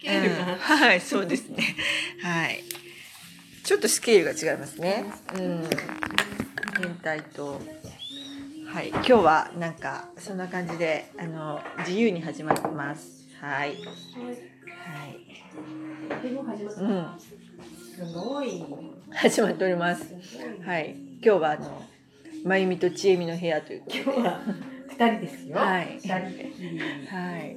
[0.00, 0.58] ケールが、うん。
[0.58, 1.76] はいそうですね。
[2.22, 2.64] はい。
[3.64, 5.04] ちょっとスケールが違いますね。
[5.34, 5.64] うん。
[6.80, 7.60] 変態と。
[8.72, 8.88] はい。
[8.88, 13.28] 今日はなんかそんな感じであの自由に始まってます。
[13.40, 13.70] はい。
[13.70, 13.76] はい。
[16.80, 17.06] うん。
[17.94, 18.64] すごい。
[19.12, 20.14] 始まっております。
[20.64, 20.96] はい。
[21.22, 21.82] 今日はあの
[22.44, 24.40] まゆみとちえみの部屋という今日は
[24.88, 25.58] 二人ですよ。
[25.58, 26.00] はい。
[26.02, 26.52] 二人で
[27.10, 27.56] はい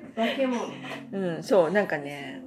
[0.16, 0.62] 化け物。
[1.12, 2.42] うん、そうなんかね。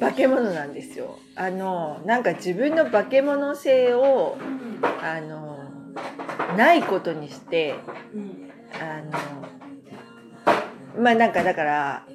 [0.00, 1.18] 化け物なんですよ。
[1.36, 4.38] あのなんか自分の化け物性を
[5.02, 5.58] あの
[6.56, 7.74] ないことにして
[8.80, 12.06] あのまあなんかだから、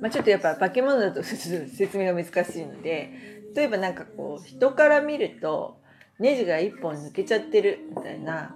[0.00, 5.80] まあ、ちょっとやっぱ化け物だと説明が難しいので例えばなんかこう人から見ると
[6.18, 8.54] ネジが一本抜けちゃってるみたいな、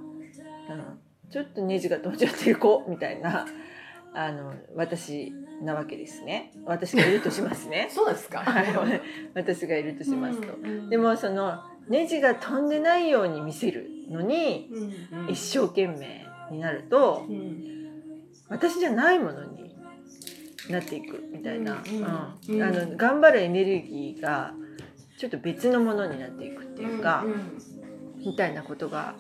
[0.71, 3.47] うん、ちょっとネジが飛んじゃってる子みたいな
[4.15, 5.33] あの私
[5.63, 6.53] なわけですね。
[6.65, 7.89] 私がいるとしますね。
[7.93, 8.39] そうですか？
[8.41, 9.01] はい。
[9.35, 10.55] 私がいるとしますと。
[10.55, 14.71] うんでもそのネジが飛んでないように見せるのに
[15.13, 17.75] うん一生懸命になるとうん
[18.49, 19.75] 私じゃないものに
[20.71, 22.63] なっていくみたいな、うんうんうん。
[22.63, 24.55] あの頑張るエネルギーが
[25.19, 27.25] ちょっと別のものになっていくっていうか、
[28.19, 29.15] みたいなことが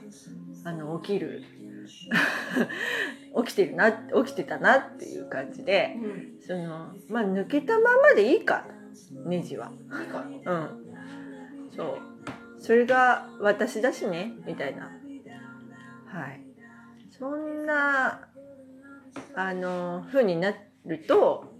[0.64, 1.42] あの起きる
[3.36, 6.46] 起きてるな起きてたなっていう感じでうん。
[6.46, 8.66] そのまあ抜けたままでいいか
[9.26, 9.72] ネジは。
[10.44, 10.68] うん、
[11.76, 11.98] そう。
[12.60, 14.90] それが私だしねみたいな。
[16.06, 16.40] はい。
[17.10, 18.28] そんな
[19.34, 20.52] あの風にな
[20.84, 21.52] ると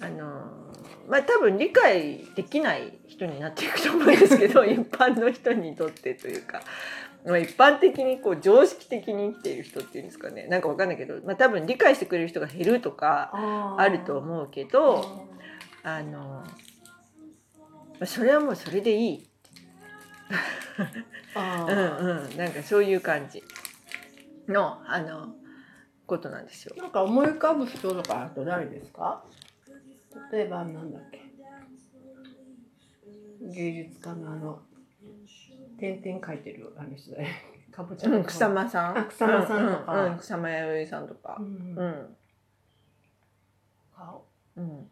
[0.00, 0.62] あの
[1.08, 6.62] まあ多分理解できない人になっていくと思うんですけど 一般の人にとってというか。
[7.24, 10.46] まあ一般的にこう常識的に生きている人っていうんですかね。
[10.48, 13.32] なんかわかんないけど、まあ、多分理解してくれる人が減るとか
[13.78, 15.28] あると思うけど、
[15.82, 16.44] あのま
[18.00, 19.28] あそれはもうそれでいい、
[21.34, 23.42] あうんーうん、なんかそういう感じ。
[24.48, 25.36] のあの
[26.04, 26.74] ことなんですよ。
[26.76, 29.24] なんか思い浮かぶ人とかあと誰ですか？
[30.32, 31.22] 例えばなんだっけ？
[33.54, 34.62] 芸術家のあの
[35.82, 37.28] 点々描いてるあの人だよ。
[37.72, 38.18] かぼちゃの。
[38.18, 38.98] うん、草間さん。
[38.98, 39.92] あ草間さんとか。
[39.92, 40.18] うんうんうん。
[40.18, 41.36] 草間彌生さんとか。
[41.40, 41.74] う、うん。
[41.74, 42.16] ん
[43.96, 44.24] 顔。
[44.54, 44.90] うん、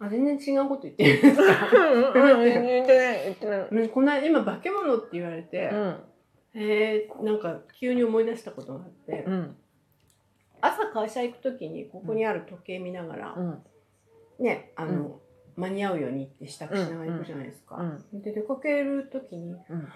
[0.00, 1.18] あ全然違うこと言ってる。
[1.18, 1.98] んですかう
[3.72, 3.82] ん。
[3.82, 6.04] な この間今化け物って言われて、うん。
[6.52, 9.56] えー、なんか急に思い出したことがあって、うん。
[10.60, 13.64] 朝会社行く時にここにある時計見ながら、うん
[14.38, 15.20] ねあの、
[15.56, 17.76] 間に合うようにって支度しながら行くじゃないですか。
[17.76, 18.22] うん。
[18.22, 19.88] で出かける時にうん。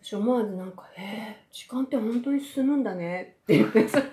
[0.00, 4.08] 私思わずなんか「えー、時間って本当に進むんだね」って言ってそれで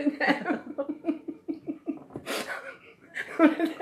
[3.37, 3.75] それで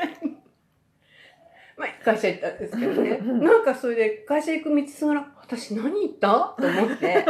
[1.78, 3.18] まあ会社行ったんですけどね。
[3.20, 7.26] なんかそれで会社行く道すがら「私何言った?」と思って。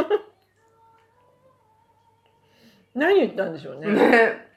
[2.94, 3.92] 何言ったんでしょうね。
[3.92, 4.48] ね。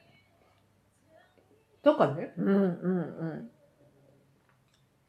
[1.83, 2.33] とかね。
[2.37, 2.59] うんうんう
[3.35, 3.51] ん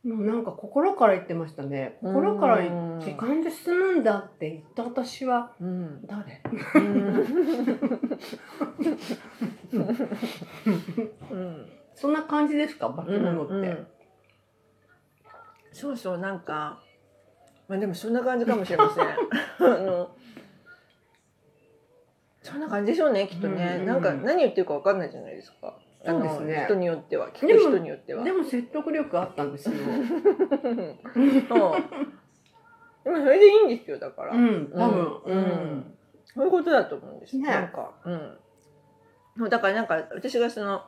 [0.05, 6.07] もうなんか心から言ってましたね心からうん時間で進むんだって言った私はうん。
[6.07, 6.41] 誰？
[11.31, 11.67] うん。
[11.95, 12.91] そんな感じですか？
[12.91, 13.87] 化け物って、うんうん。
[15.73, 16.81] そうそうなんか
[17.67, 19.05] まあでもそんな感じかもしれません。
[19.05, 19.15] あ
[19.79, 20.11] の
[22.43, 23.87] そんな感じでしょうねきっとね、うんうん。
[23.87, 25.77] なんか何言ってるかわかんないじゃないですか
[26.09, 26.65] あのそうですね。
[26.67, 28.25] 人によっては聞く人によっては。
[28.25, 29.75] でも説得力あったんですよ。
[31.49, 31.83] そう。
[33.05, 35.21] でもそれでいいんですよだから、うん、多分。
[35.27, 35.37] うん。
[35.37, 35.95] うん
[36.35, 37.49] そういうことだと思うんです、ね。
[37.49, 39.49] なんかうん。
[39.49, 40.83] だからなんか私がその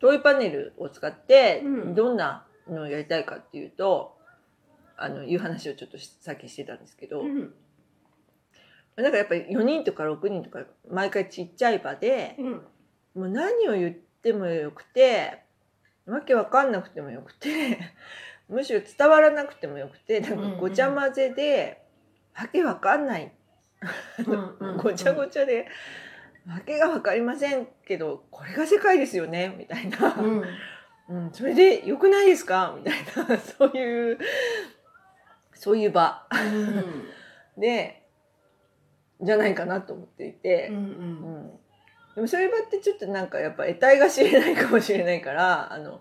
[0.00, 1.94] トイパネルを使ってうん。
[1.94, 4.16] どんなのをやりたいかっていうと、
[4.96, 7.54] あのいう話をちょっとしさっきしてたんですけど、うん。
[8.96, 12.52] なんかやっぱり4人とか6人とか毎回ちっちゃい場でうん。
[13.14, 15.42] もう何を言ってもよくて
[16.06, 17.78] わけわかんなくてもよくて
[18.48, 21.82] むしろ伝わらなくてもよくてなんかごちゃ混ぜで、
[22.38, 23.32] わけわかんない。
[24.76, 25.66] ごちゃごちゃで、
[26.46, 29.54] わけがわかりませんけどこれが世界ですよね？
[29.56, 30.44] みたいな、うん。
[31.08, 32.74] うん、それでよくないですか？
[32.76, 33.38] みたいな。
[33.40, 34.18] そういう
[35.54, 36.26] そういう場。
[37.56, 38.02] で
[39.22, 40.76] じゃないかなと思っていて、うん。
[40.76, 40.78] う。
[40.78, 40.84] うん
[41.46, 41.58] ん
[42.14, 46.00] でもそういう場ってちょっとなんかやっぱ得体が知れないかもしれないからあの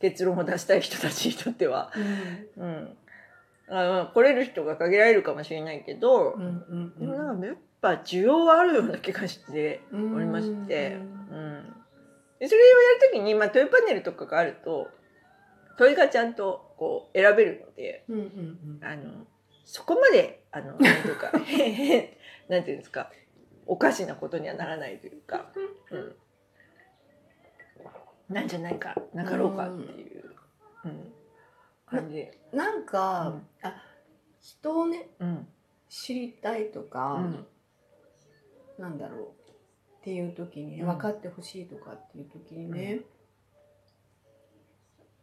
[0.00, 1.92] 結論を出したい人たちにとっては。
[2.56, 2.96] うん、
[3.68, 11.74] あの来れる人が限られるかもしれないけど、うんでもなんかやっぱ需要はあるような気がしてうんおりまして、うん、
[12.38, 14.88] でそれをやるときに、まあ、トイパネルとかがあると
[15.78, 18.80] 問いがちゃんとこう選べるのでうんうん。
[18.82, 19.26] あの
[19.64, 21.32] そこまであのなんていうか
[22.48, 23.10] なんていうんですか
[23.66, 25.50] おかしなことにはならないというか、
[25.90, 26.14] うん、
[28.28, 30.24] なんじゃないかなかろうかっていう、
[30.84, 31.12] うん、
[31.86, 32.26] 感じ。
[32.52, 33.68] なんか、うん。
[33.68, 33.82] あ
[34.40, 35.48] 人をねうん。
[35.88, 37.46] 知りたいとか、うん。
[38.78, 39.28] なんだろう
[40.00, 40.86] っていう時に、うん。
[40.88, 43.00] 分かってほしいとかっていう時にね、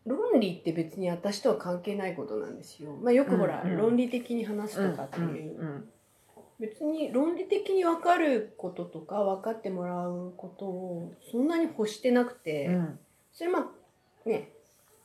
[0.05, 2.95] 論理って別に私とは関係ないことなんですよ。
[2.95, 5.89] まあ、よくほら、論理的に話すとかっていう、うん
[6.62, 13.00] 別に論理的に分かることとか分かってもらうことをそんなに欲してなくて、うん。
[13.34, 14.52] それまあね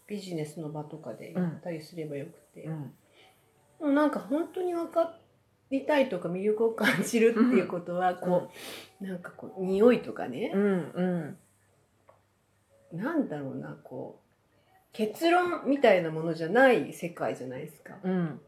[0.06, 2.93] ビジネスの場とかでやったりすればよくて、うん。
[3.79, 5.17] でもなんか本当に分か
[5.70, 8.50] りたいとか魅力を感じるっていうことはこ
[9.00, 10.53] う、なんかこう匂いとかね。
[10.55, 10.91] う、ん
[12.93, 12.99] うん。
[12.99, 14.26] なんだろうなこう
[14.93, 17.94] 結論みたいなものじゃない世界じゃないですか。
[18.05, 18.41] うん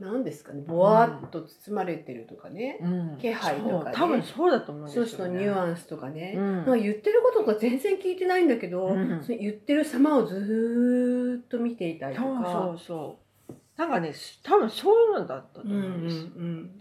[0.00, 0.62] なんですかね。
[0.66, 3.18] ぼわっと包まれてるとかね、うん。
[3.20, 3.70] 気配とかね。
[3.84, 6.56] そう多分そうだと思うんですよ、ね、そうするとニュアンスとかね、うん。
[6.56, 9.22] なんか言ってることが全然聞いてないんだけど、うん。
[9.22, 12.50] その言ってる様をずーっと見ていたりとそうか。
[12.52, 13.18] そうそ
[13.50, 13.54] う。
[13.76, 14.12] なんかね
[14.42, 16.80] 多分そういうのだったとうん思うんです、うん。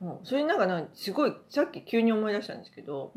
[0.00, 3.12] もうそれなんかなんかすごいさっき急に思い出したんですけど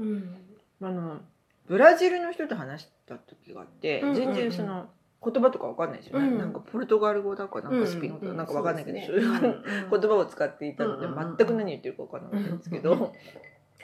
[0.82, 1.20] あの
[1.68, 4.90] ブラジルの人と話した時があって、全然その
[5.24, 6.38] 言葉とかわかんないですよね、うん。
[6.38, 13.12] なんかポルトガル語だかなんかスペイン語だかなんかわかんないけど、そういう 言葉を使っていたので、うんうんうん全く何言ってるかわかんなかったんですけど、うん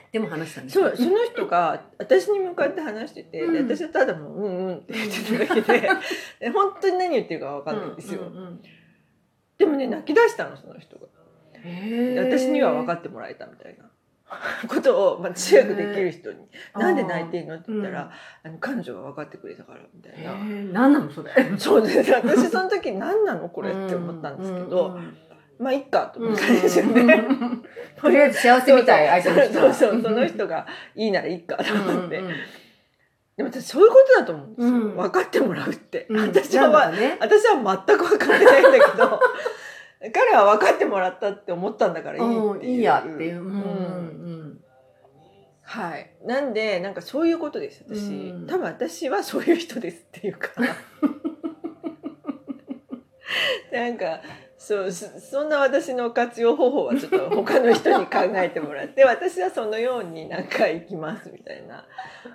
[0.10, 3.68] でも話したんですそうその人が私に向かって話してて、でうん。
[3.68, 5.90] 私はただもう「うんうん」って言ってただけで
[6.40, 8.62] で本当に何言ってるかわかんないんですよ、うんうんうん。
[9.58, 11.08] でもね泣き出したのその人が。
[11.60, 13.90] 私には分かってもらえたみたいな
[14.68, 16.40] ことを、まあ、通訳できる人に
[16.76, 18.12] 「なんで泣いてんの?」って言ったら
[18.44, 20.34] 「あの彼女が分かってくれたから」みたいな。
[20.82, 21.32] 何なのそれ？
[21.58, 22.12] そうです。
[22.12, 25.00] 私その時何なのこれって思ったんですけど、
[25.60, 27.28] まあいっかとうん思ったんですよね。
[27.96, 32.22] とりあえず幸せみたい相手の人はそうそうその人がいいならいいかと思って、
[33.38, 34.96] でも私そういうことだと思うんですよ、うん。
[34.98, 36.22] 分かってもらうって、うん。
[36.28, 36.70] 私は、
[37.20, 39.20] 私は全く分かってないんだけど
[40.00, 43.46] 彼は分かってもらったって思ったんだからいいっていう、うんいいやっていう、うん。
[43.46, 44.60] うんうん。
[45.62, 46.16] はい。
[46.24, 48.00] なんでなんかそういうことです私、
[48.30, 48.48] うん。
[48.48, 50.50] 多分私はそういう人ですっていうか。
[53.72, 54.22] なんか
[54.60, 61.86] そうそそんな私の活用方法はちょっと他の人に考えてもらって私はそのようになんか行きますみたいな。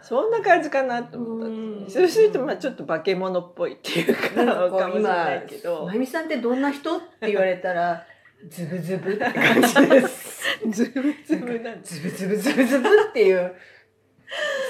[0.00, 2.08] そんな感じかなと思ったんです、うん。
[2.08, 5.84] そうするとまあちょっと化け物っぽいっていうかかもしれないけど。
[5.86, 8.06] まゆみさんってどんな人って言われたら
[8.48, 10.58] ズブズブって感じです。
[10.70, 13.54] ズブズブなんズブズブズブズブっていう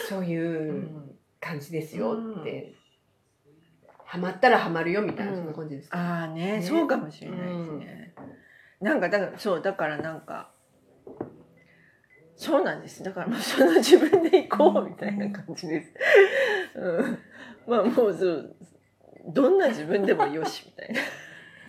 [0.09, 1.13] そういううん
[1.43, 2.73] 感じですよって、
[4.13, 5.39] ハマったらハマるよみたいな、うん。
[5.39, 6.59] そんな感じですか、ああね。
[6.59, 6.63] ね。
[6.63, 8.15] そうかもしれないですね、
[8.79, 10.51] なんかだからそうだからなんか
[12.37, 13.03] そうなんです。
[13.03, 15.95] だからもうその自分で行こうみたいな感じです、
[16.75, 17.19] うん、
[17.67, 18.55] まあもうそう
[19.29, 21.01] どんな自分でもよしみたいな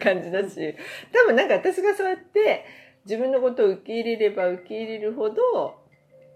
[0.04, 0.75] 感じだし。
[1.13, 2.66] 多分なんか私がそうやって
[3.06, 5.81] 自分のことを受け入れれば受け入れるほど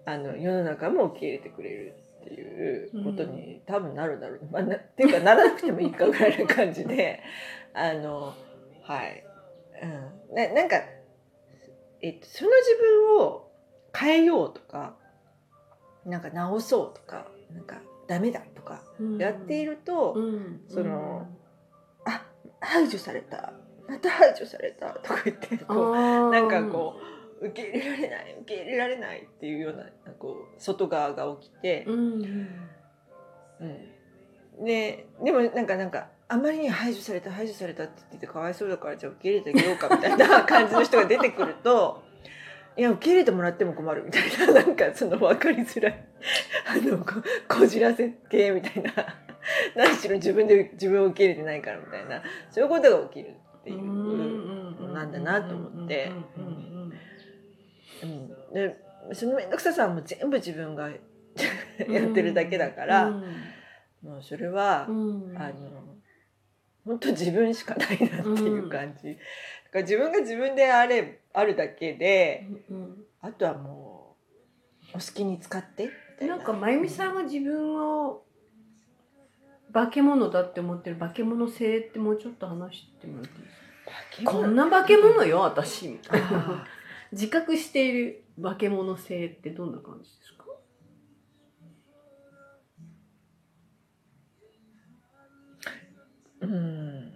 [0.05, 1.95] あの世の中も受け入れてくれる
[2.27, 7.21] っていうことに多分なるだろう、まあ、なっていうかならなくてもいいかぐらいの感じで
[7.73, 8.33] あの
[8.83, 9.23] はい、
[10.29, 10.77] うん、ななんか、
[12.01, 13.51] えっと、その自分を
[13.95, 14.95] 変えようとか
[16.05, 18.83] なんか直そうとかなんかダメだとか
[19.17, 20.61] やっている、ると、うん。
[20.69, 21.27] その
[22.05, 22.25] あ
[22.61, 23.53] 排除された。
[23.87, 29.83] また排除されたとか言ってこうななんかこう受け入れられない受け入れられないっていうような
[30.19, 32.49] こう外側が起きて、うんうん
[34.59, 42.03] うん、ででもなんかなんかあまりに排除された排除されたって言っててかわいそうだからじゃあ受け入れてあげようかみたいな感じの人が出てくると
[42.75, 46.05] いや受け入れてもらっても困るみたいな なんかその分かりづらい
[46.67, 47.13] あのこ
[47.47, 48.91] こじらせ系みたいな
[49.75, 53.29] 何しろ自分で自分を受け入れてないからみたいなそういうことが起きる
[53.59, 54.57] っていう。
[54.97, 56.66] なんだなと思ってうんうんうん
[58.03, 58.77] うん、で
[59.13, 65.37] その面倒くささはもう全部自分がやってるだけだから、もうそれは、うん。
[65.37, 65.53] あの
[66.85, 69.19] 本当自分しかないなっていう感じ、だか
[69.73, 74.15] ら自分が自分であれあるだけでうんあとはも
[74.93, 76.37] うお好きに使ってみたいな。
[76.37, 78.23] なんかまゆみさんが自分を
[79.73, 83.49] 化け物だって思ってる化け物性ってもうちょっと話してもらっていいで
[84.19, 84.31] すか？
[84.31, 85.89] こんな化け物よ私。
[85.89, 86.65] みたいなあ
[87.11, 90.43] 自覚している化け物性ってどんな感じですか？
[96.41, 97.13] ーうん。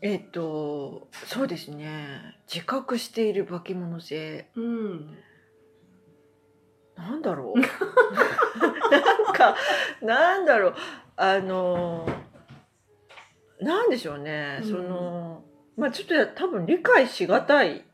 [0.00, 2.36] えっ、とそうですね。
[2.52, 4.48] 自覚している化け物性。
[4.54, 5.18] うん
[6.96, 7.60] なんだろう。
[7.60, 9.56] なんか
[10.02, 10.74] なんだろう。
[11.16, 12.08] あの
[13.60, 14.70] なんでしょうね、うん。
[14.70, 15.44] その
[15.78, 17.84] まあちょっと多分理解しがたい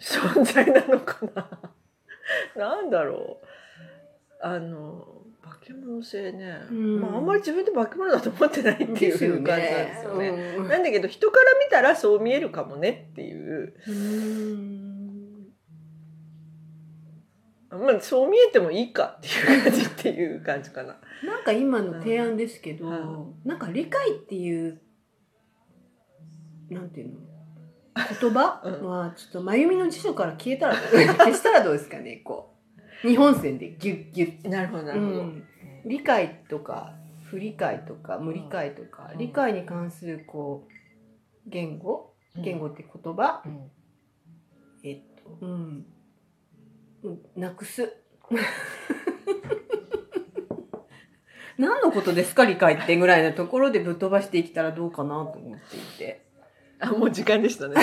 [0.00, 1.48] 存在なのかな。
[2.56, 3.46] なんだろう。
[4.40, 7.00] あの化け物性ね、うん。
[7.00, 10.28] まあ、あんまり自分で化け物だと思ってないっていう感じなんですよね。
[10.58, 10.68] うん。
[10.68, 13.74] なんだけど人から見たらそう見えるかもねっていう。
[13.86, 15.46] うん。
[17.70, 20.98] まあそう見えてもいいかっていう感じっていう感じかな。
[21.22, 23.34] なんか今の提案ですけど、うん。
[23.44, 24.80] なんか理解っていう
[26.74, 27.14] なんていうの？
[28.20, 28.60] 言葉？
[28.64, 28.86] うん。
[28.86, 30.74] はちょっと真由美の辞書から消えたら
[31.16, 32.54] 消したらどうですかねこ
[33.04, 33.08] う。
[33.08, 34.48] 日本線でギュッギュッ。
[34.48, 35.20] なるほどなるほど。
[35.20, 35.46] うん。
[35.84, 39.18] 理解とか不理解とか無理解とか、うん。
[39.18, 40.70] 理解に関するこう
[41.48, 42.14] 言語？
[42.36, 43.70] 言語って言葉、うん。
[44.82, 45.86] えっとうん。
[47.04, 47.92] うんなくす。
[51.56, 56.23] 何のことですか理解ってぐらいのところでぶっ飛ばしていけたらどうかなと思っていて
[56.84, 57.74] あもう時間でしたね。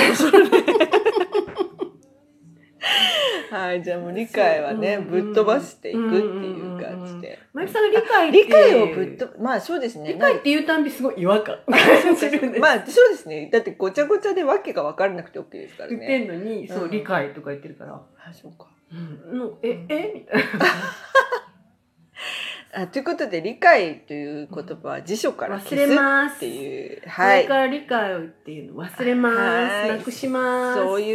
[3.52, 7.38] はいじゃあもう理解はねぶっ飛ばしていくっていう感じで。
[7.54, 10.14] まゆみさんが理解理解をぶっ飛まあそうですね。
[10.14, 13.50] 理解っていうたんびすごい違和感感じるんですまあそうですね。
[13.52, 16.26] だってごちゃごちゃでわけが分からなくて OK ですから言ってね。
[16.26, 18.68] んのに、そううん理解とか言ってるからあそうか。
[18.94, 20.12] うん、のええ？
[20.16, 20.44] みたいな
[22.74, 26.36] あということで理解という言葉は辞書から忘れ消すます。
[26.38, 27.02] っていう。
[27.02, 27.42] こはい。
[27.44, 29.36] れから理解をっていうの忘れます。
[29.38, 29.98] はい。
[29.98, 30.80] なくします。
[30.80, 31.08] そういう